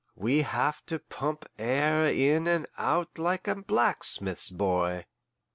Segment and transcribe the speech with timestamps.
[0.15, 5.05] We have to pump air in and out like a blacksmith's boy."